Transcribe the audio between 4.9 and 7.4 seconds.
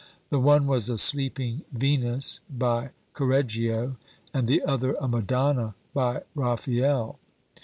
a Madonna by Raphael.